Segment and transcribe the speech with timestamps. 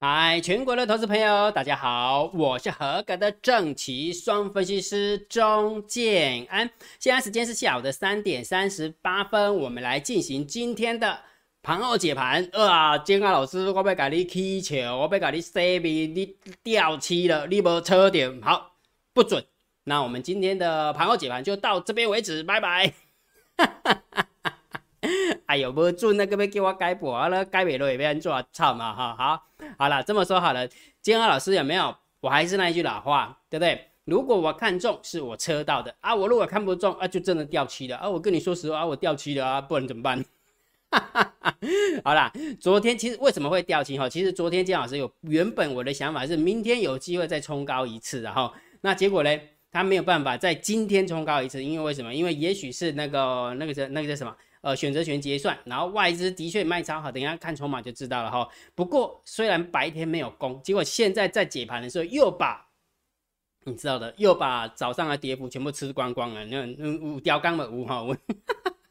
[0.00, 6.70] 嗨，全国的投资朋友，大家好，我是合格的正奇双分析师钟建安。
[7.00, 11.18] 现在时间是下午的三点三十八分，我们来进行今天的
[11.64, 12.48] 盘后解盘。
[12.52, 18.76] 啊，建安老师，我要给你踢球，我要给你 C B，你掉漆了，你无车点，好
[19.12, 19.44] 不准。
[19.82, 22.92] 那我们今天的盘后解盘就到这边为止，拜拜。
[23.56, 24.27] 哈哈哈
[25.48, 29.16] 哎呦，无准那个要叫我改播了，改不落也安做操嘛哈。
[29.16, 29.42] 好，
[29.78, 30.68] 好了，这么说好了，
[31.00, 31.96] 金安老师有没有？
[32.20, 33.86] 我还是那一句老话，对不对？
[34.04, 38.06] 如果我看中是我车到的啊，我如果看不中啊，就真的掉漆了啊。
[38.06, 40.22] 我跟你说实话，我掉漆了啊，不然怎么办？
[40.90, 41.54] 哈哈哈
[42.04, 42.30] 好啦，
[42.60, 44.06] 昨天其实为什么会掉漆哈？
[44.06, 49.40] 其实昨天金老师有原本我的想法是明天有机会再冲高一次，然后那结果呢，
[49.72, 52.12] 他没有办法在今天冲高一次，因为为什么？
[52.14, 54.36] 因为也许是那个那个叫那个叫什么？
[54.60, 58.48] 呃，选择权结算，然后外资的确卖超好，等一下看筹码就知道了哈。
[58.74, 62.68] 不过虽然白天没有攻，结果现在在解盘的时候又把，
[63.64, 66.44] 你知道的，又把早上的跌幅全部吃光光了。
[66.46, 66.66] 那
[67.00, 68.04] 五雕钢的五哈。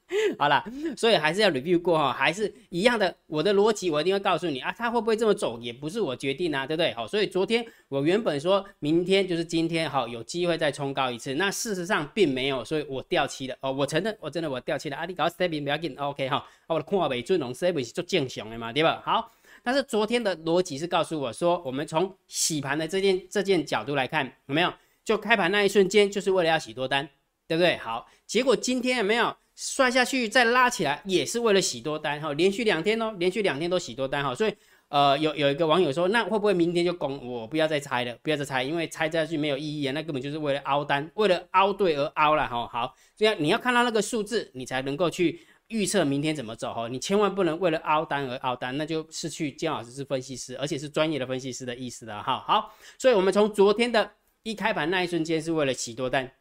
[0.40, 0.64] 好了，
[0.96, 6.94] 所以还是要 review 过哈，还是一样的，我的逻辑我一定会告诉你啊，它会不会这么走也不是我决定啊，对不对？
[6.94, 19.02] 好，所以昨天我原本说明天就是今天，哈，有机会再冲高一次，那事实上并没有，所以我掉期了哦，我承认我真的我掉期了啊，你搞 stepping 不要紧，OK 哈，我的看尾尊龙 stepping 是做正常的嘛，对吧？
[19.04, 19.30] 好，
[19.62, 24.74] 但是昨天的逻辑是告诉我说，我们从洗盘的这件这件角度来看，有没有？
[25.04, 27.10] 就开盘那一瞬间就是为了要洗多单，
[27.48, 27.76] 对不对？
[27.78, 29.36] 好，结果今天有没有？
[29.58, 34.54] 摔下去再拉起来，也是为了洗多单哈，连续两天哦，连续两天都洗多单哈，所以
[34.90, 37.28] 呃有有一个网友说，那会不会明天就攻？
[37.28, 42.68] 我不要再猜了，不要再猜，因为猜下去没有意义啊，那根本就是为了凹单，为了凹对而凹了哈。
[42.68, 52.44] 好，这样你要看到那个数字，你才能够去预测明天怎么走哈，你千万不能为了凹单而凹单，那就失去姜老师是分析师，而且是专业的分析师的意思了哈。
[52.46, 54.12] 好，所以我们从昨天的
[54.44, 56.32] 一开盘那一瞬间是为了洗多单。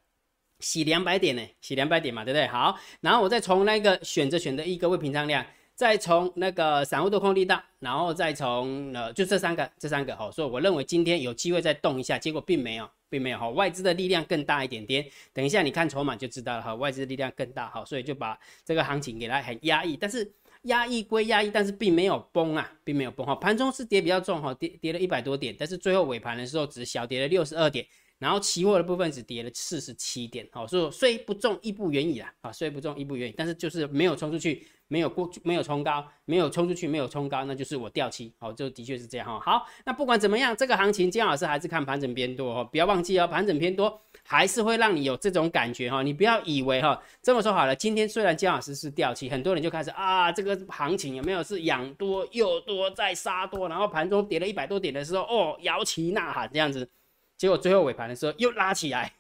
[0.59, 2.47] 洗两百点呢，洗两百点嘛，对不对？
[2.47, 5.45] 好，然后我再从那个选择选的一个未平仓量，
[5.75, 15.05] 再从那个散户的空力道，然后再从呃，就这三个，这三个哈，所以我认为今天有机会再动一下，结果并没有，并没有哈，外资的力量更大一点点。
[15.35, 27.87] 等一下你看筹码就知道了哈，外资力量更大哈，所以就把这个行情给它很压抑，但是压抑归压抑，但是并没有崩啊，并没有崩哈，盘中是跌比较重哈，跌跌了一百多点，但是最后尾盘的时候只小跌了六十二点。
[28.19, 39.39] 然后期货的部分只跌了四十七点，好，所以虽不中亦不远矣啦，啊，虽不中亦不远矣，但是就是没有冲出去，没有过，没有冲高，没有冲出去，没有冲高，那就是我掉期，好，就的确是这样哈。
[39.41, 56.89] 好，那不管怎么样，这个行情姜老师还是看盘整偏多哦，不要忘记哦，盘整偏多还是会让你有这种感觉哈，你不要以为哈，这么说好了，今天虽然姜老师是掉期，很多人就开始啊，这个行情有没有是养多又多再杀多，然后盘中跌了一百多点的时候，哦，摇旗呐喊这样子。
[57.37, 59.13] 结果最后尾盘的时候又拉起来，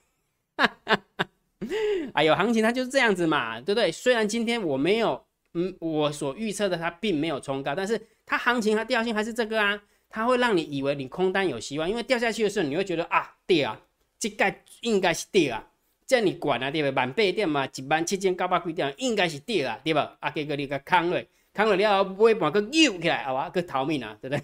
[2.15, 3.93] 哎呦，行情它就是这样子嘛，对不对？
[3.93, 13.81] 虽然今天我没有，嗯，我所预测的它并没有冲高，但是它行情它调性还是这个啊，它会让你以为你空单有希望，因为掉下去的时候你会觉得啊跌啊，
[14.19, 15.67] 这该应该是跌啊，
[16.07, 17.03] 这你管啊对吧？
[17.03, 20.17] 万八点嘛，一万七千九百几点应该是跌啊，对吧？
[20.21, 21.23] 啊，结果你个扛了，
[21.53, 24.43] 扛了了后尾盘个扭起来，好吧，个逃命啊，对不对？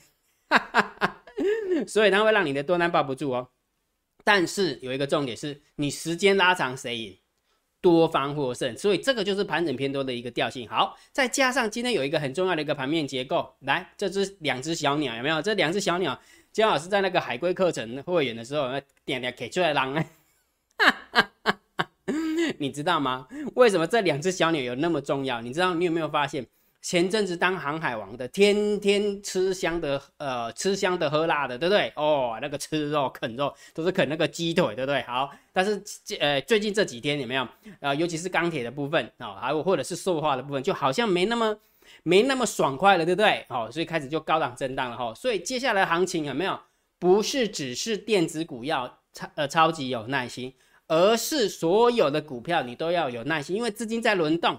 [1.87, 3.49] 所以它会让你的多单抱不住哦。
[4.25, 7.19] 但是有一个重点是，你时间拉长谁赢，
[7.81, 10.69] 多方获胜，所以这个就是盘整偏多的一个调性。
[10.69, 15.43] 好，再加上今天有一个很重要的一个盘面结构，来，这只两只小鸟有没有？
[15.43, 16.21] 这两只小鸟，
[16.53, 18.69] 姜老师在那个海龟课程会员的时候，
[19.05, 20.07] 点点给出来浪哎，
[22.59, 23.27] 你知道吗？
[23.55, 25.41] 为什么这两只小鸟有那么重要？
[25.41, 26.47] 你知道你有没有发现？
[26.83, 31.93] 前阵子当航海王的，天天吃香的，呃，吃香的喝辣的，对不对？
[31.95, 35.01] 哦，那个吃肉啃肉都是啃那个鸡腿，对不对？
[35.03, 35.81] 好，但是
[36.19, 37.47] 呃，最近这几天有没有？
[37.79, 41.57] 呃，尤其是钢铁的部分啊，还有或者是塑化的部分，就好像没那么
[42.03, 43.47] 没那么爽快了，对不对？
[43.49, 45.15] 好，所以开始就高档震荡了哈。
[45.15, 46.59] 所以接下来行情有没有？
[46.99, 50.53] 不是只是电子股要超呃超级有耐心，
[50.89, 54.59] 而是所有的股票你都要有耐心，因为资金在轮动。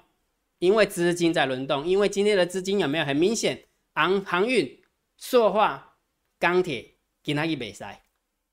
[0.63, 3.62] 因为资金在轮动，因为今天的资金有没有很明显？
[3.94, 4.81] 航航运、
[5.18, 5.98] 塑化、
[6.39, 6.86] 钢铁
[7.21, 8.01] 给它一比赛，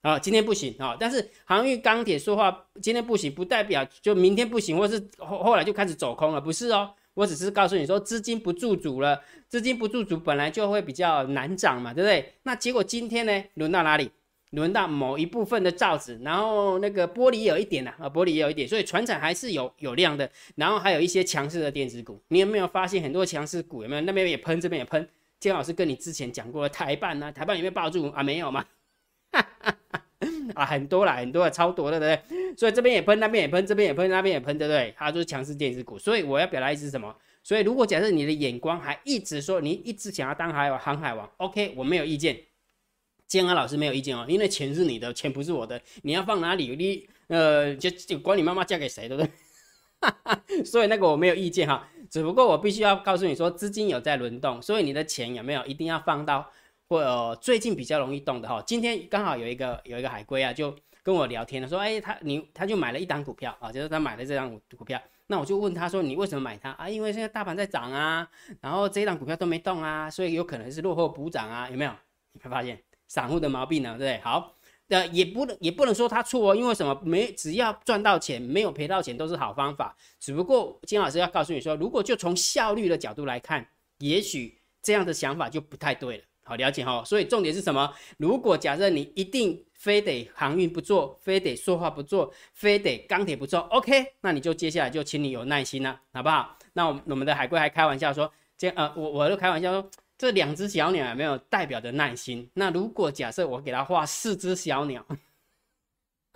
[0.03, 0.97] 啊，今天不行啊。
[0.99, 6.93] 但是航运、钢铁、塑化今天不行，不代表就明天不行，或是后后来就开始走空了，不是哦。
[7.15, 12.35] 我只是告诉你说，资金不驻足了，资金不驻足本来就会比较难涨嘛，对不对？
[12.43, 14.11] 那结果今天呢，轮到哪里？
[14.51, 24.01] 轮到某一部分的罩子，然后那个玻璃有一点呐，啊，玻璃也有一点，所以船产还是有有量的，然后还有一些强势的电子股，你有没有发现很多强势股有没有？
[24.01, 25.09] 那边也喷，这边也喷，
[25.39, 27.31] 姜老师跟你之前讲过的台办呢？
[27.31, 28.23] 台办有没有抱住啊？
[28.23, 28.65] 没有吗？
[30.55, 32.55] 啊，很多啦，很多了，超多的，对不对？
[32.57, 34.93] 所以这边也喷，那边也喷，这边也喷，那边也喷，对不对？
[34.99, 35.97] 它就是强势电子股。
[35.97, 37.15] 所以我要表达意思是什么？
[37.45, 42.37] 所以如果假设你的眼光还一直说你一直想要当海王航海王，OK，我没有意见。
[43.31, 46.75] 建安老师没有意见哦，因为钱是你的，钱不是我的，你要放哪里？
[46.75, 49.31] 你呃，就就管你妈妈嫁给谁，对不对？
[50.67, 56.51] 所以那个我没有意见哈，只不过我必须要告诉你说，资金有在轮动，所以你的钱有没有一定要放到
[56.89, 58.61] 或最近比较容易动的哈。
[58.67, 66.89] 今天刚好有一个有一个海龟啊，就跟我聊天了，说哎，他你他就买了一档股票啊，就是他买了这张股票，那我就问他说，你为什么买它啊？
[66.89, 68.29] 因为现在大盘在涨啊，
[68.61, 71.93] 然后这一档股票都没动啊，所以有可能是落后补涨啊，有没有？
[72.33, 72.83] 你会发现？
[73.11, 74.21] 散户的毛病呢，对不对？
[74.23, 74.55] 好，
[74.87, 76.97] 呃，也不能也不能说他错哦，因为什么？
[77.05, 79.97] 没只要赚到钱，没有赔到钱都是好方法。
[80.21, 83.67] 只不过金老师要告诉你说，如果就从效率的角度来看，
[83.99, 86.25] 也许这样的想法就不太对了。
[86.45, 87.03] 好，了解哈。
[87.05, 87.93] 所以重点是什么？
[88.17, 96.57] 如果假设你一定非得航运不做，非得说话不做，非得钢铁不做，OK，那你就接下来就请你有耐心了，好不好？
[96.75, 99.91] 那我我们的海龟还开玩笑说，这呃，我我都开玩笑说。
[100.21, 102.47] 这两只小鸟有没有代表的耐心？
[102.53, 105.03] 那如果假设我给他画四只小鸟，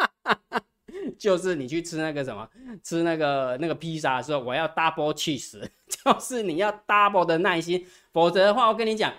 [1.18, 2.48] 就是你去吃那个什么，
[2.82, 9.12] 吃那个那个披萨的时候，我要 double cheese， 就是你要 double 的耐心，否则的话，我跟你讲，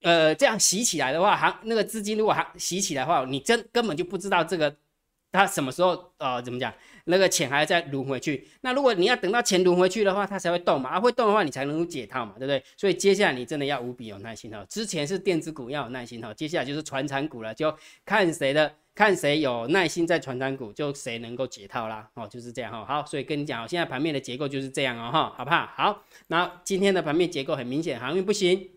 [0.00, 4.74] 呃，这样洗起来的话，还那个资金如果还洗起来的话，你真根本就不知道这个
[5.32, 6.72] 它什么时候呃怎么讲。
[7.06, 12.62] 那个钱还要再轮回去，那如果你要等到钱轮回去的话，它才会动嘛，啊会动的话，你才能够解套嘛，对不对？
[12.76, 14.64] 所以接下来你真的要无比有耐心哦。
[14.68, 17.74] 之前是电子股要有耐心哈，接下来就是传产股了，就
[18.04, 22.08] 看谁的，看谁有耐心在传产股，就谁能够解套啦。
[22.14, 22.84] 哦，就是这样哈。
[22.84, 25.68] 好，所以跟你讲哦，现在盘面的结构就是这样哦哈，好不好？
[25.74, 28.70] 好，那今天的盘面结构很明显，航运不行，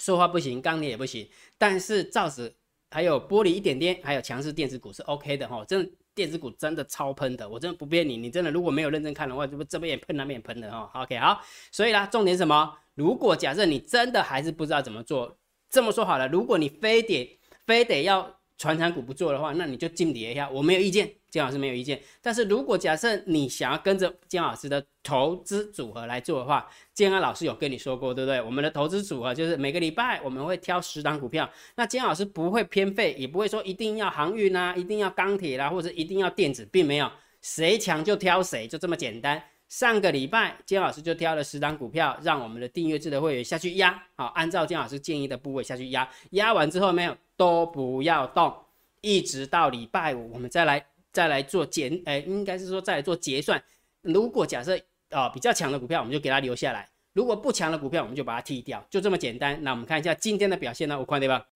[0.00, 2.54] 说话不行，钢铁也不行，但是造纸
[2.92, 5.90] 还有玻璃一点点，还有强势电子股是 OK 的哈，真。
[6.14, 10.90] 电子股真的超喷的，我真的不骗你，你真的如果没有认真看的话，这不这边也喷，那边也喷的哈。
[11.02, 11.40] OK，好，
[11.70, 12.76] 所以啦，重点什么？
[12.94, 15.38] 如果假设你真的还是不知道怎么做，
[15.70, 18.38] 这么说好了，如果你非得非得要。
[18.58, 22.00] 传产股不做的话，那你就进底一下，我没有意见，姜老师没有意见。
[22.20, 28.40] 但是如果假设你想要跟着姜老师的投资组合来做的话，姜老师有跟你说过，对不对？
[28.40, 39.42] 我们的投资组合就是每个礼拜我们会挑十档股票，那姜老师不会偏废，也不会说一定要航运啊，一定要钢铁啦，或者一定要电子，并没有，谁强就挑谁，就这么简单。
[39.68, 47.16] 上个礼拜姜老师就挑了十档股票，让我们的订阅制的会员下去压，好，按照姜老师建议的部位下去压，压完之后没有。
[47.34, 48.54] 都不要动，
[49.00, 53.62] 一直到礼拜五，我们再来再来做减，哎，应该是说再来做结算。
[54.00, 54.78] 如果假设
[55.10, 59.62] 啊比较强的股票，我们就给它留下来；如果不强的股票，我们就把它剔掉，就这么简单。
[59.62, 60.98] 那我们看一下今天的表现呢？
[60.98, 61.46] 我看对吧？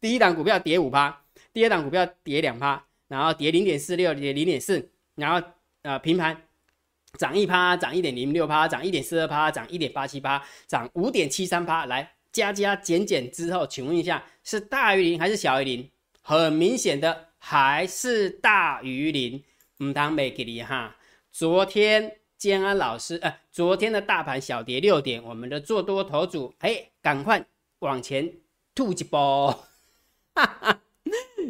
[0.00, 1.22] 第一档股票跌五趴，
[1.52, 5.46] 第二档股票跌两趴，然后跌零点四六，跌零点四，然后
[5.82, 6.42] 呃平盘
[7.16, 12.10] 涨一趴，涨一点零六趴，涨一点四二趴，涨一点八七趴，涨五点七三趴，来。
[12.32, 15.88] 加加减减之后，请问一下，是大于零还是小于零？
[16.20, 19.44] 很明显的还是大于零。
[19.84, 20.96] 唔当没给你哈。
[21.30, 27.44] 昨天建安老师，呃，昨天的大盘小跌六点，我们的做多头组，哎，赶快
[27.80, 28.32] 往前
[28.74, 29.52] 吐一波。
[30.34, 30.80] 哈哈，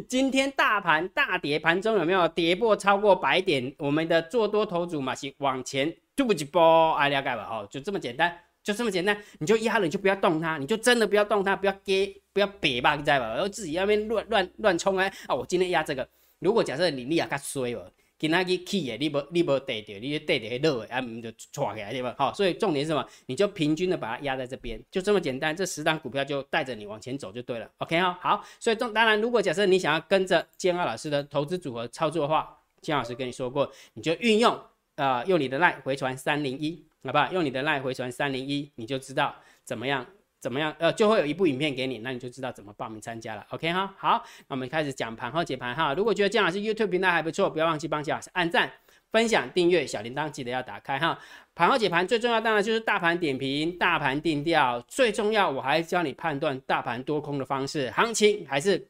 [0.09, 3.73] 今天大盘大跌，盘中有没有跌破超过百点？
[3.79, 7.47] 我们的做多头组嘛，是往前吐一波，哎，了解吧？
[7.49, 8.37] 哦，就这么简单。
[8.65, 13.29] 就这么简单，你就压了，你就不要动它，你就真的不要动它，不要给，不要瘪吧，你知道吧？
[13.29, 15.07] 然后自己那边乱乱乱冲啊！
[15.27, 17.85] 啊，我今天压这个，如果假设你你也较衰哦，
[18.19, 22.15] 今仔日起的，你无你无跌掉，你跌掉落的，啊，唔就错起来对吧？
[22.17, 23.07] 好，所以重点是什么？
[23.27, 27.71] 你就平均的把它压在这边，就这么简单，这十档股票就带着你往前走就对了。
[27.79, 34.59] OK 哈，好，所以重当然，如果假设你想要跟着建二老师的投资组合操作的话，建老师跟你说过，你就运用
[34.97, 36.83] 啊，用你的奈回传三零一。
[37.05, 37.31] 好不好？
[37.33, 40.05] 用你的赖回传三零一，你就知道怎么样，
[40.41, 43.47] 怎么样，呃，就会有一部影片给你，那你就知道怎么报名参加了。
[43.51, 45.93] OK 哈，好，那我们开始讲盘后解盘哈。
[45.95, 48.73] 如果觉得姜老师 YouTube 频道还不错，不要忘记帮姜老师按赞、
[49.13, 51.19] 分享、订阅，小铃铛记得要打开哈。
[51.55, 58.89] 盘后解盘最重要当然就是大盘点评、大盘定调，最重要我还教你判断大盘多空的方式，行情还是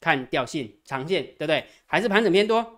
[0.00, 1.64] 看调性、长线，对不对？
[1.86, 2.75] 还是盘整偏多。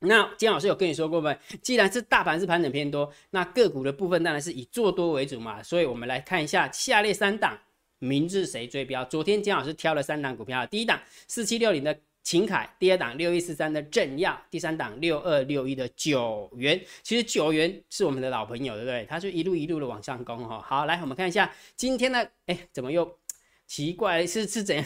[0.00, 1.38] 那金老师有跟你说过没？
[1.60, 5.62] 既然是大盘是盘整偏多，那个股的部分当然是以做多为主嘛。
[5.62, 7.58] 所以我们来看一下下列三档，
[7.98, 9.04] 明日谁追标？
[9.04, 16.80] 昨天金老师挑了三档股票，第一档四七六零的秦凯，第二档六一四三的正耀，第三档六二六一的九元。
[17.02, 19.06] 其实九元是我们的老朋友，对不对？
[19.06, 20.60] 它就一路一路的往上攻哈。
[20.60, 23.18] 好，来我们看一下今天的，哎，怎么又
[23.66, 24.26] 奇怪？
[24.26, 24.84] 是是怎样？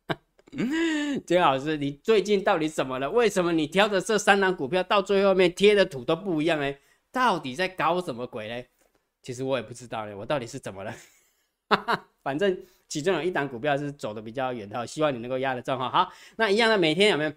[0.58, 3.10] 嗯金老师，你最近到底怎么了？
[3.10, 6.74] 为什么你挑的这三档股票到最后面贴的图都不一样呢？
[7.12, 8.64] 到底在搞什么鬼呢？
[9.22, 10.94] 其实我也不知道呢，我到底是怎么了？
[11.70, 12.58] 哈 哈反正
[12.88, 15.90] 其中有一档股票是走的比较远的，希望你能够压得中哈。
[15.90, 17.34] 好，那一样的，每天有没有？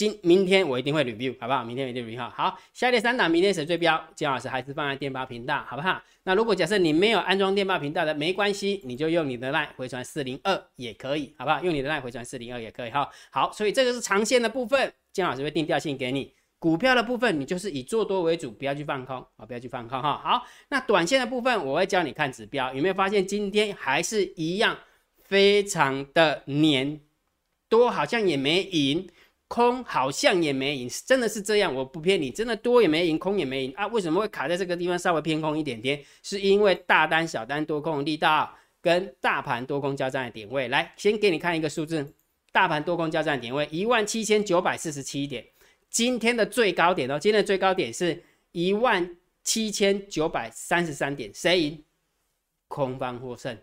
[0.00, 1.62] 今明天我一定会 review，好不好？
[1.62, 2.58] 明天一定 review 好。
[2.72, 4.02] 下列三档明天谁最标？
[4.14, 6.02] 姜老师还是放在电报频道，好不好？
[6.22, 11.62] 那如果假设你没有安装电报频道的，没关系，你就用你的 line 回传四零二也可以，好不好？
[11.62, 13.06] 用你的 line 回传四零二也可以哈。
[13.30, 16.32] 好，所以这个是长线的部分，姜老师会定调性给你。
[16.58, 20.18] 股票的部分，你就是以做多为主，不要去放空啊，不要去放空哈。
[20.24, 24.78] 好，那短线的部分，我会教你看指标，有没有发现今天还是一样，
[25.22, 26.98] 非常的黏，
[27.68, 29.06] 多好像也没赢。
[29.50, 33.84] 空好像也没赢，真的是这样，我不骗你，真的多也没赢，空也没赢啊！
[33.88, 36.00] 为什么会卡在这个地方稍微偏空一点点？
[36.22, 40.68] 是因为大单、小单多空力道跟大盘多空交战的点位。
[40.68, 42.14] 来，先给你看一个数字，
[42.52, 45.44] 大盘多空交战的点位一万七千九百四十七点，
[45.88, 51.84] 今天的最高点哦，今天的最高点是一万七千九百三十三点，谁赢？
[52.68, 53.58] 空方获胜。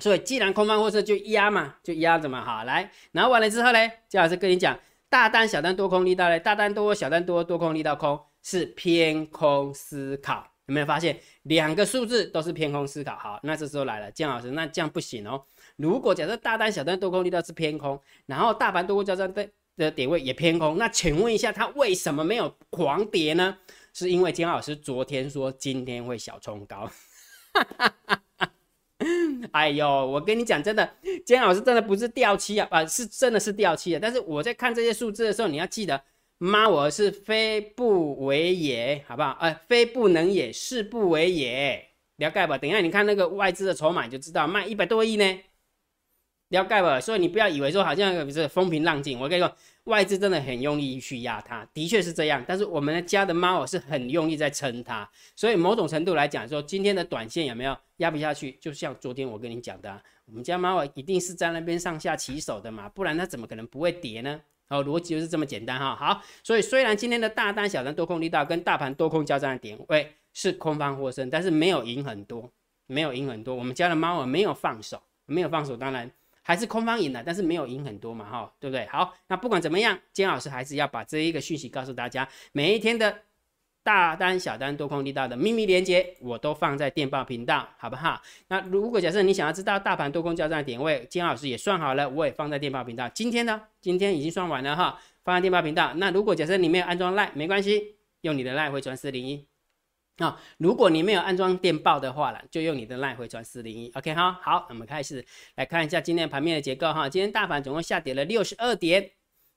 [0.00, 4.78] 所以既然空方获胜，就压嘛，就压着嘛，好来，然后完了之后呢，姜老师跟你讲。
[5.14, 13.14] 大单、小单多空力道嘞，大单多、小单多，多空力道空是偏空思考，有没有发现两个数字都是偏空思考？
[13.16, 15.40] 好，那这时候来了，姜老师，那这样不行哦。
[15.76, 23.56] 如果假设大单、小单多空力道是偏空，然后大盘多空交战的的点位也偏空，那请问一下，它为什么没有狂跌呢？
[23.92, 26.90] 是因为姜老师昨天说今天会小冲高。
[29.52, 30.88] 哎呦，我跟你讲，真的，
[31.24, 34.00] 姜老师真的不是掉漆啊，啊，是真的是掉漆的。
[34.00, 36.02] 但是我在看这些数字的时候，你要记得，
[36.38, 39.36] 妈，我是非不为也，好不好？
[39.40, 41.84] 呃，非不能也，是不为也，
[42.16, 42.56] 了解吧？
[42.58, 45.40] 等一下你看那个外资的筹码，就知道卖一百多亿呢。
[46.48, 47.00] 了解吧？
[47.00, 49.18] 所以你不要以为说好像是风平浪静。
[49.18, 52.42] 我跟你说，外资真的很用力去压它，的确是这样。
[52.46, 58.52] 但是我们家的猫儿是很用力在撑它，所以某种程度来讲，说今天的短线有没有压不下去？
[58.60, 64.40] 就像昨天我跟你讲的，我们家猫儿一定是在那边上下起手的嘛，不然它怎么可能不会跌呢？
[64.68, 65.94] 哦，逻辑就是这么简单哈。
[65.94, 72.50] 好，所以虽然今天的大单、小单多空力道跟大盘多空交战的点位是空方获胜，但是没有赢很多，
[72.86, 73.54] 没有赢很多。
[73.54, 76.10] 我们家的猫儿没有放手，没有放手，当然。
[76.46, 78.86] 还是空方赢了，但是没有赢很多嘛，哈，对不对？
[78.86, 83.22] 好，那不管怎么样，金老师还是要把这一个讯息告诉大家，每一天的
[83.82, 88.20] 大单、小单、多空力道的秘密连接，我都放在电报频道，好不好？
[88.48, 93.08] 那如果假设你想要知道大盘多空交战的点位，金老师也算好了，我也放在电报频道。
[93.08, 95.94] 今天呢，今天已经算完了哈，放在电报频道。
[95.94, 99.46] 那如果假设你没有安装 Line，没关系，用你的 Line 回传四零一。
[100.18, 104.38] 啊，如果你没有安装电报的话了，就用你的 LINE 回传四零一，OK 哈。
[104.42, 105.24] 好，我们开始
[105.56, 107.08] 来看一下今天盘面的结构哈。
[107.08, 109.10] 今天大盘总共下跌了六十二点，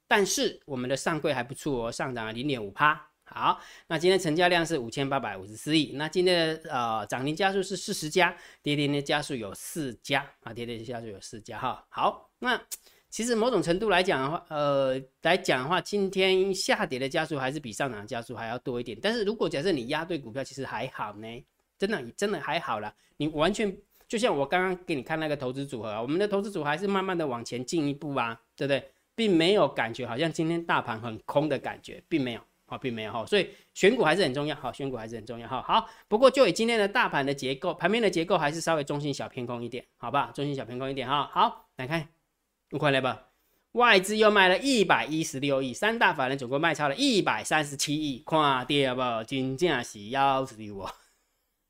[0.08, 3.10] 但是我们的上柜还不错哦，上涨了零点五趴。
[3.26, 11.86] 好，那今天成交量是五千八百五十四亿，那今天的呃涨停加速是四十家，跌停的加速有四家啊，跌停加速有四家哈。
[11.90, 12.60] 好，那。
[13.10, 18.98] 其实某种程度来讲的话，呃，来讲的话，今天下跌的加速还是比上涨加速还要多一点。
[19.02, 21.46] 但是如果假设你压对股票，其实还好呢，
[21.78, 22.94] 真的真的还好啦。
[23.16, 23.76] 你完全
[24.08, 28.92] 就像我刚刚给你看那个投资组合，我们的投资组还是慢慢的往前进一步啊，对不对？
[29.16, 33.26] 并没有感觉好像今天大盘很空的感觉，并没有啊，并没有哈。
[33.26, 35.62] 所以选股还是很重要，好，选股还是很重要哈。
[35.64, 40.30] 好，不过就以今天的大盘的结构，盘面的结构还是稍微中性小偏空一点，好吧？
[40.36, 41.28] 中性小偏空一点哈。
[41.34, 42.17] 好，来看。
[42.72, 43.30] 五块来吧，
[43.74, 49.02] 外资又卖了一百一十六亿，三大法人总共卖超了一百三十七亿，看跌不？
[49.26, 50.90] 真正是要死我！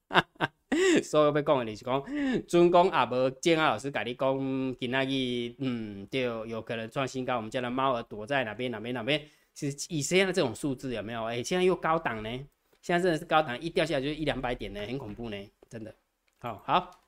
[1.03, 2.03] 所以要讲的就是讲，
[2.47, 7.37] 准讲也无建安老师跟你讲，今仔日嗯，就有可能创新高。
[7.37, 8.71] 我们家的猫儿躲在哪边？
[8.71, 8.93] 哪边？
[8.93, 9.21] 哪边？
[9.53, 11.23] 是以现在这种数字有没有？
[11.25, 12.29] 哎，现在又高档呢？
[12.81, 15.37] 现在真的是高档，一掉下来就一两百点呢，很恐怖呢，
[15.69, 15.93] 真的。
[16.39, 17.06] 好好。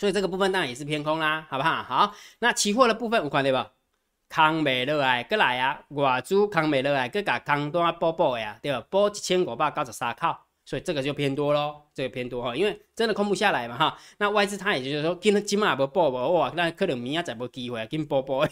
[0.00, 1.82] 所以这个部分当然也是偏空啦，好不好？
[1.82, 3.58] 好，那期货的部分有看对不？
[4.30, 8.82] 康美乐爱过来啊，外资康美乐爱搁甲空单补补呀，对吧？
[8.88, 13.98] 补一千五百九十三口，所以这个就偏多咯，这个偏多哈，因为真的空不下来嘛哈。
[14.16, 18.46] 那外资它也就是说，今今嘛无补无哇，那可能明仔再无机会，紧补补。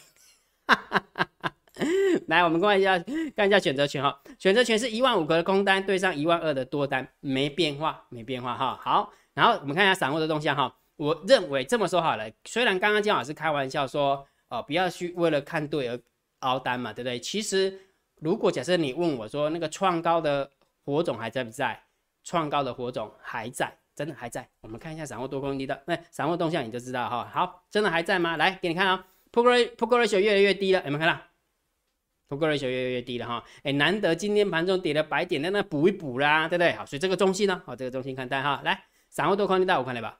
[2.28, 3.02] 来，我们看一下，
[3.34, 8.78] 看一下选择权哈，选择权是一万五的空单对上一万二的多单，没变化，没变化哈。
[8.82, 10.74] 好，然后我们看一下散户的动向哈。
[10.98, 15.98] 我认为这么说好了，虽然刚刚姜老师开玩笑说，哦，不要去为了看对而
[16.40, 17.18] 熬单嘛，对不对？
[17.20, 17.80] 其实
[18.16, 20.50] 如果假设你问我说那个创高的
[20.84, 21.80] 火种还在不在？
[22.24, 24.46] 创高的火种还在，真的还在。
[24.60, 27.30] 我们看一下散户多空力的，那散户动向你就知道哈。
[27.32, 28.36] 好，真的还在吗？
[28.36, 33.42] 来给你看啊，Put Put Ratio 越来越低了，有没有看到？Put Ratio 越来越低了哈。
[33.62, 36.72] 哎，难得今天盘中跌了百点，那那补一补啦，对不对？
[36.72, 38.60] 好，所以这个中性呢，好，这个中性看待哈。
[38.64, 40.18] 来，散户多空力大，我看了吧？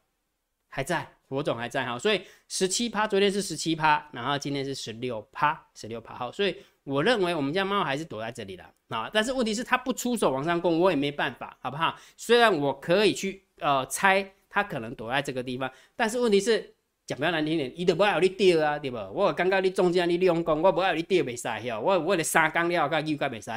[0.69, 1.99] 还在，火种还在哈。
[1.99, 6.57] 所以十七趴，昨天是十七趴，然后今天是十六趴，十六趴好，所以。
[6.85, 11.95] 我认为我们家猫还是躲在这里的啊，但是问题是它不出手往上攻，我也没办法，好不好？
[12.17, 18.97] 虽然我可以去呃猜它可能躲在这个地方，但是问题是讲比较难听点，伊都不爱你钓啊，对不？
[18.97, 23.51] 我刚刚你中间你利用功，我不爱你钓袂使哟，我我的三缸料甲又甲袂使。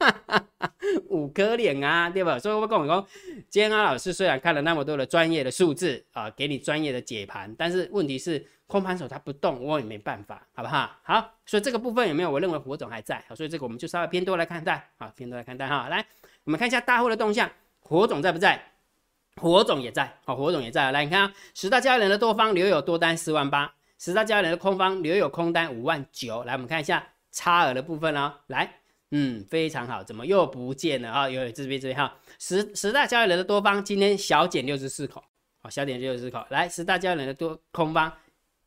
[1.08, 2.38] 五颗脸啊，对吧？
[2.38, 3.06] 所以我跟我讲，
[3.48, 10.90] 今天阿老师虽然看了那么多的专业的数字啊，给你专业的解盘，但是问题是空盘手他不动，我也没办法，好不好？
[11.02, 12.30] 好，所以这个部分有没有？
[12.30, 15.88] 我认为火种还在，所以这个我们就稍微偏多来看待，好，偏多来看待哈。
[15.88, 16.04] 来，
[16.44, 18.70] 我们看一下大户的动向，火种在不在？
[19.36, 20.92] 火种也在，好，火种也在。
[20.92, 26.44] 来，你看啊，十大交易人的多方留有多单四万八，十大交易人的空方留有空单五万九。
[26.44, 28.76] 来，我们看一下差额的部分哦，来。
[29.16, 31.30] 嗯，非常好，怎么又不见了啊？
[31.30, 35.22] 有这边这边哈，十十大交易人的多方今天小减六十四口，
[35.62, 36.44] 好，小减六十四口。
[36.50, 38.12] 来，十大交易人的多空方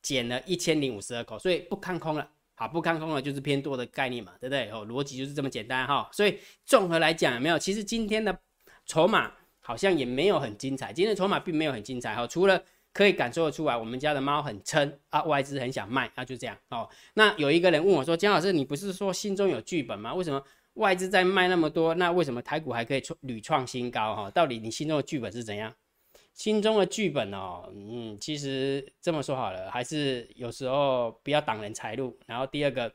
[0.01, 2.25] 减了一千零五十二口，所以不看空了，
[2.55, 4.69] 好，不看空了就是偏多的概念嘛，对不对？
[4.71, 6.09] 哦，逻辑就是这么简单哈。
[6.13, 7.59] 所以综合来讲，有没有？
[7.59, 8.39] 其实今天的
[8.85, 12.63] 筹码好像也没有很精彩，今天的筹码并没有很精彩哈，除了。
[12.97, 16.89] 可以感受得出来，我们家的猫很撑啊，外资很想卖，那就这样哦。
[17.13, 20.15] 那有一个人问我说：“姜老师，你不是说心中有剧本吗？
[20.15, 21.93] 为什么外资在卖那么多？
[21.93, 24.15] 那为什么台股还可以创屡创新高？
[24.15, 25.71] 哈，到底你心中的剧本是怎样？
[26.33, 32.17] 心中的剧本哦，嗯，其实这么说好了，还是有时候不要挡人财路。
[32.25, 32.91] 然后第二个，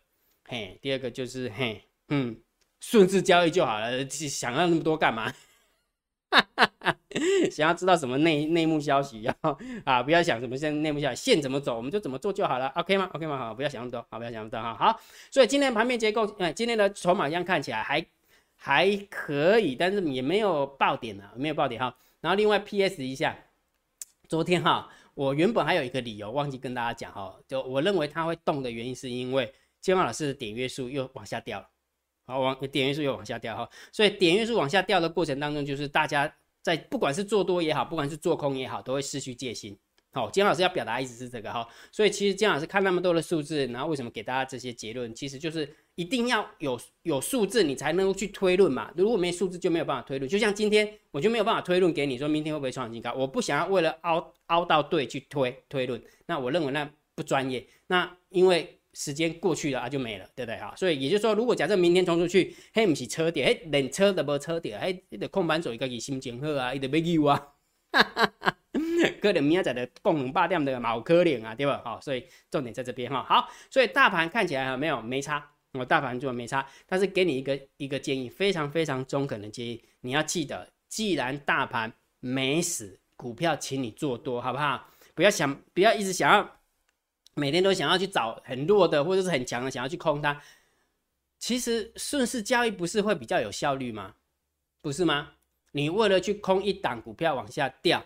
[0.48, 2.36] 嘿，第二个就是嘿，嗯，
[2.80, 5.32] 顺势交易就好了，想要那么多干嘛？”
[6.32, 6.96] 哈
[7.50, 9.34] 想要知道什么内内幕消息，要
[9.84, 13.36] 啊，不要想什么现内幕消息，线怎么走我们就怎么做就好了，OK 吗？OK 吗？
[13.36, 14.74] 好，不要想那么多，好，不要想那么多哈。
[14.74, 18.04] 好，所以今天盘面结构，哎，今天的筹码样看起来还
[18.56, 21.94] 还可以，但是也没有爆点啊，没有爆点哈。
[22.20, 23.36] 然后另外 PS 一下，
[24.28, 31.68] 昨天哈，我原本还有一个理由忘记跟大家讲哈，就我认为它会动的原因是因为建华老师的点约数又往下掉了。
[32.24, 36.32] 好，往点阅数又往下掉哈，所以点阅数往下掉的过程当中，就是大家
[36.62, 39.76] 在不管是做多也好，不管是做空也好，都会失去戒心。
[40.12, 48.92] 好，姜老师要表达意思是这个哈，所以其实姜老师看那么多的数字，然后为什么给大家这些结论，其实就是一定要有有数字，你才能够去推论嘛。
[48.96, 50.28] 如果没数字，就没有办法推论。
[50.28, 57.66] 就像今天我就没有办法推论给你说明天会不会创新高，我不想要为了凹凹到对去推推论，那我认为那不专业。
[57.88, 58.78] 那因为。
[58.94, 60.74] 时间过去了啊，就没了，对不对哈？
[60.76, 67.54] 所以也就是说，如果假设明天冲出去，嘿，不是车跌，嘿，冷车都无车跌，嘿，你的空盘手伊家己心情好啊，伊就要救啊，
[67.92, 68.56] 哈哈哈。
[69.20, 71.80] 可能明仔的共两百点的毛可怜啊，对吧？
[71.84, 73.24] 好，所以重点在这边哈。
[73.24, 75.50] 好，所以大盘看起来有没有没差？
[75.72, 84.88] 我大盘做没差，但是给你一个一个建议，非常非常中肯的建议，你要记得，既然大盘没死，股票请你做多，好不好？
[85.14, 86.56] 不要想，不要一直想要。
[87.34, 90.40] 每天都想要去找很弱的或者是很强的，想要去空它。
[91.38, 94.14] 其实顺势交易不是会比较有效率吗？
[94.80, 95.32] 不是吗？
[95.72, 98.04] 你为了去空一档股票往下掉，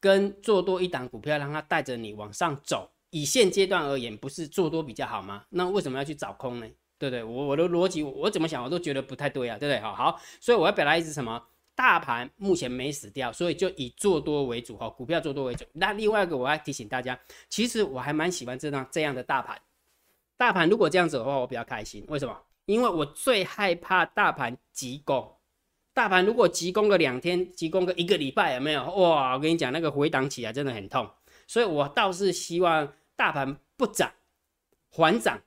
[0.00, 5.44] 跟做多一档股票让它带着你往上走，以现阶段而言，不是做多比较好吗？
[5.50, 6.66] 那为什么要去找空呢？
[6.98, 7.22] 对不对？
[7.22, 9.80] 我我的逻辑我怎么想我都觉得不太对啊，对不对？
[9.80, 11.46] 好好，所以我要表达意思什么？
[11.76, 15.62] 大盘目前没死掉，所以就以做多为主哈，股票做多为主。
[15.74, 17.16] 那另外一个我要提醒大家，
[17.50, 19.60] 其实我还蛮喜欢这张这样的大盘。
[20.38, 22.02] 大盘如果这样子的话，我比较开心。
[22.08, 22.34] 为什么？
[22.64, 25.30] 因为我最害怕大盘急攻。
[25.92, 28.82] 大盘如果急攻个两天，急攻个一个礼拜，有没有？
[28.96, 31.06] 哇，我跟你讲，那个回档起来真的很痛。
[31.46, 34.10] 所以我倒是希望大盘不涨，
[34.88, 35.38] 缓涨，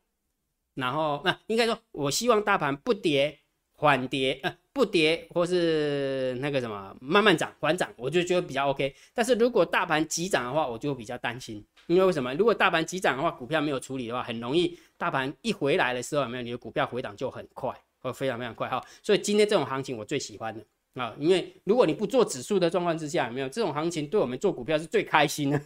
[0.75, 3.39] 然后那应该说，我希望大盘不跌。
[3.81, 8.95] 缓跌呃不跌或是那个什么慢慢涨缓涨，我就觉得比较 OK。
[9.13, 12.33] 但是如果大盘急涨的话，我就比较担心，因为为什么？
[12.35, 18.81] 如果大盘急涨的话，股票没有处理的话，很容易大盘一回来的时候，有没有你的股票回档就很快，会非常非常快哈。
[19.03, 20.63] 所以今天这种行情我最喜欢的
[20.93, 25.61] 啊，因为如果你不做指数的状况之下，有没有这种行情对我们做股票是最开心的，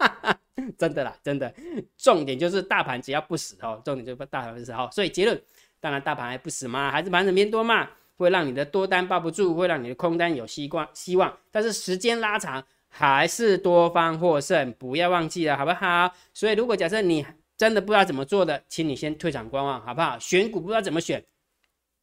[0.78, 1.54] 真的啦，真的。
[1.98, 4.88] 重点就是大盘只要不死哦，重点就是大盘不死哦。
[4.90, 5.38] 所以结论。
[5.82, 7.88] 当然，大盘还不死嘛，还是盘整偏多嘛，
[8.20, 11.34] 会让你的多单抱不住，会让你的空单有希望希望。
[11.50, 16.12] 但是时间拉长，还是多方获胜，不要忘记了，好不好？
[16.34, 17.24] 所以如果假设你
[17.56, 20.18] 真的不知道怎么做的，请你先退场观望，好不好？
[20.18, 21.24] 选股不知道怎么选，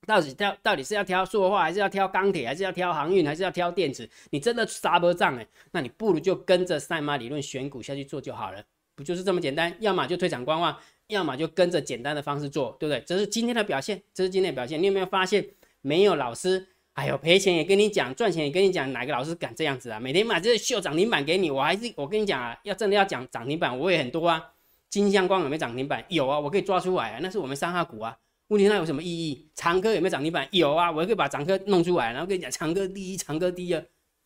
[0.07, 4.09] 到底挑到底是要挑塑化，还是要挑钢铁，还是要挑航运，还是要挑电子？
[4.31, 8.63] 你真的杀不账哎，那你不如就跟着赛马理论选股下去做就好了，
[8.95, 9.75] 不就是这么简单？
[9.79, 10.75] 要么就退场观望，
[11.07, 13.03] 要么就跟着简单的方式做，对不对？
[13.05, 14.81] 这是今天的表现，这是今天的表现。
[14.81, 15.45] 你有没有发现，
[15.81, 16.69] 没有老师？
[16.93, 19.99] 哎呦，赔钱也跟你讲，赚钱也跟你讲，哪个老师敢这样子啊？
[19.99, 24.53] 每天买这秀涨停板给你，我还是我跟你讲啊，要真的要讲涨停板，我也很多啊。
[24.89, 26.03] 金相光有没有涨停板？
[26.07, 28.17] 有啊，我可以抓出来啊，那是我们三号股啊。
[28.47, 29.47] 问题那有什么意义？
[29.53, 30.47] 长科有没有涨停板？
[30.51, 33.85] 有啊，我可以把长科弄出来，然后跟你讲长科第一，长科第二，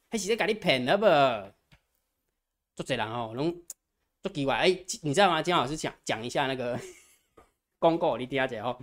[0.10, 1.06] 还是在给你骗了不？
[2.76, 3.54] 做这人哦，拢
[4.24, 4.56] 做奇怪。
[4.56, 4.70] 哎，
[5.02, 5.42] 你知道吗？
[5.42, 6.80] 金老师讲讲一下那个
[7.82, 8.78] 公告，你听下姐哦。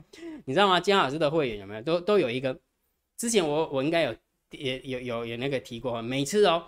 [0.44, 0.80] 你知道吗？
[0.80, 2.58] 金老师的会员有没有都都有一个？
[3.16, 4.16] 之前我我应该有
[4.50, 6.66] 也有有有那个提过，每次哦，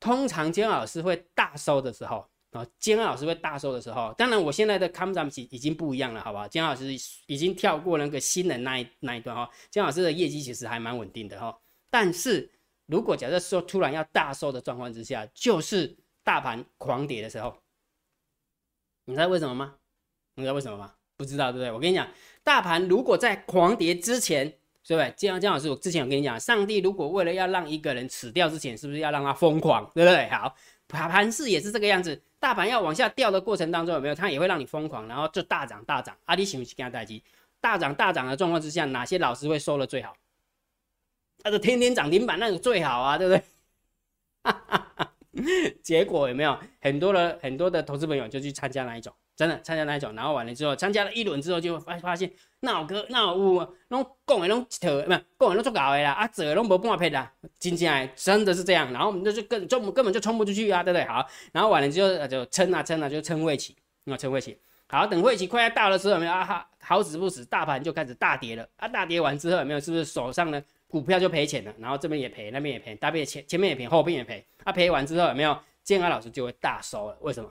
[0.00, 6.48] 通常姜老师会大收的时候啊，姜老师会大收的时候，当然我现在的看不上已经不一样了，好不好？
[6.48, 6.92] 姜老师
[7.26, 11.56] 已经跳过那个新的那一那一段哈，姜老师的业绩其实还蛮稳定的哈。
[11.90, 12.50] 但是
[12.86, 17.56] 如果假设说突然要大收的状况之下，就是大盘狂跌的时候，
[19.04, 19.76] 你知道为什么吗？
[20.34, 20.94] 你知道为什么吗？
[21.18, 21.70] 不知道对不对？
[21.70, 22.08] 我跟你讲，
[22.42, 24.54] 大盘如果在狂跌之前。
[24.86, 25.12] 对不对？
[25.18, 29.84] 姜姜老师，我之前有跟你讲，上帝如果为了要让一个人死掉之前，是不是要让他疯狂？
[29.94, 30.26] 对不对？
[30.30, 30.56] 好，
[30.88, 34.14] 盘盘势也是这个样子，大盘要往下掉的过程当中，有没有？
[34.14, 36.16] 它也会让你疯狂，然后就大涨大涨。
[36.24, 36.74] 阿里行不行？
[36.74, 37.22] 跟他待机，
[37.60, 40.16] 大涨大涨的状况之下，哪些老师会收的最好？
[41.44, 43.44] 那个天天涨停板那个最好啊，对不对？
[44.44, 45.12] 哈哈哈。
[45.82, 49.12] 结果有没有很多的很多的投资朋友就去参加那一种？
[49.36, 61.04] 真的参加那一种，然后完了之后，参加了一轮之后，就发发现那个那有拢讲的拢一套，没有讲的拢做搞的啦，啊做的拢无半撇啦，真正真的是这样，然后我们就就根就根本就冲不出去啊，对不对？
[61.06, 66.44] 好，然后完了之后就撑啊撑啊，就撑位起，啊撑位起，好，等位起快要到的时候，有没有啊？
[66.44, 71.72] 好好死不死，大盘就开始大跌了，啊大跌完之后，有没有是不是手上呢股票就赔钱了？
[71.78, 75.56] 然后这边也赔，那边也赔，大边前前面也赔，后边也赔，啊赔完之后有没有？
[75.84, 77.50] 建安老师就会大收了，为什么？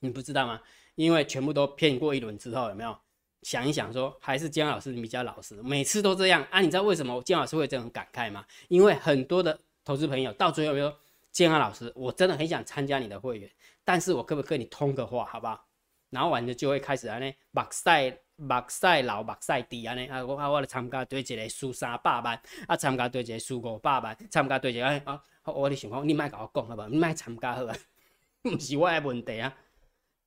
[0.00, 0.60] 你不知道吗？
[0.94, 2.94] 因为全部都骗过一轮之后，有没有
[3.42, 6.60] 想一想说，还是姜老师比较老实，每次都这样啊？
[6.60, 8.44] 你知道为什么姜老师会这样感慨吗？
[8.68, 10.98] 因为很多的投资朋友到最后说，
[11.30, 13.50] 建安老师，我真的很想参加你的会员，
[13.84, 15.67] 但是我可不可以跟你通个话，好不好？
[16.10, 26.88] 然后完了就会开始安尼，目赛目赛老目赛低啊呢啊，我啊我来参加对一个输三百万，啊参加对一个输五百万，参加对一个啊，我咧想讲，你莫甲我讲好不好？
[26.88, 27.76] 你莫参加好啊，
[28.42, 29.54] 不是我的问题啊。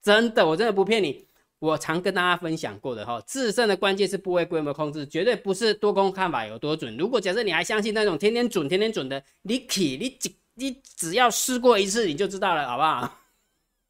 [0.01, 1.27] 真的，我真的不骗你。
[1.59, 6.97] 我常跟大家分享过的哈，制胜的关键是部位规模控制，绝对不是多空看法有多准。
[6.97, 13.20] 如果假设你还相信那种天天准、天天准的，你起你只你只要试过一次你就知道了，好不好？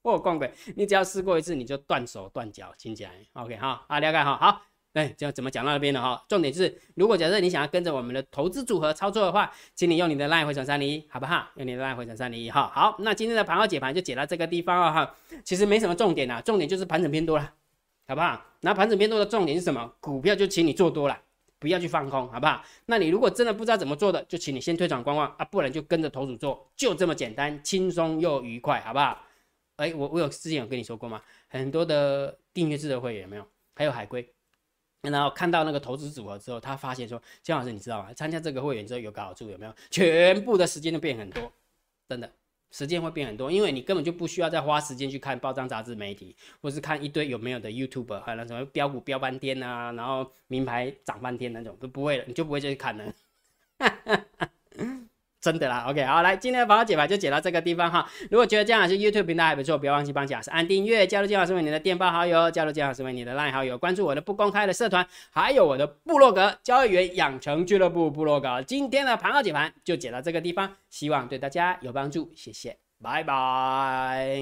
[0.03, 3.85] 我讲过，你只要试过一次你就断手断脚，听起来 OK 哈？
[3.87, 4.37] 啊，了解哈？
[4.37, 4.61] 好。
[4.93, 6.21] 哎，这样怎么讲到那边了哈？
[6.27, 11.47] 重点是，如果假设你想要跟着我们的投资组合操作的话，请你用你的 LINE 回转三零一，好不好？
[11.55, 12.69] 用你的 LINE 回转三零一哈。
[12.75, 15.15] 好，那今天的盘后解盘就解到这个地方啊哈。
[15.45, 17.53] 其实没什么重点啊，重点就是盘整偏多了，
[18.05, 18.43] 好不好？
[18.59, 19.93] 那盘整偏多的重点是什么？
[20.01, 21.17] 股票就请你做多了，
[21.57, 22.61] 不要去放空，好不好？
[22.87, 29.17] 那你如果真的不知道怎么做的，就请你先退场观望啊，不然就跟着投组做，就这么简单，轻松又愉快，好不好？
[29.81, 31.19] 哎，我我有之前有跟你说过吗？
[31.47, 33.45] 很多的订阅制的会员有没有？
[33.73, 34.31] 还有海龟。
[35.01, 38.13] 然后看到那个投资组合之后，他发现说：“姜老师，你知道吗？
[38.13, 39.73] 参加这个会员之后有个好处，有没有？
[39.89, 41.51] 全部的时间都变很多，
[42.07, 42.31] 真的，
[42.69, 53.11] 时间会变很多，因为你根本就不需要再花时间去看报章、杂志、媒体，或是看一堆有没有的 YouTube，还有那什么标股标半天啊，然后名牌涨半天那种都不会了，你就不会再去看了。
[55.41, 58.07] 真的啦，OK，好，来，今天的房号解牌就解到这个地方哈。
[58.29, 68.61] 如果觉得姜老师 YouTube 频道还不错，不要忘记帮姜老师按订阅，加入姜老师为你的电报好友，加入姜老师为你的 LINE 好友，关注我的不公开的社团，还有我的部落格交易员养成俱乐部部落格。
[68.61, 74.37] 今天的盘号解盘就解到这个地方，希望对大家有帮助，谢谢，拜拜。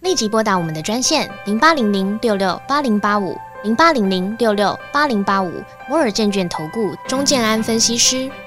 [0.00, 8.30] 立即拨打我们的专线零八零零六六八零八五零八零零六六八零八五摩尔证券投顾钟建安分析师。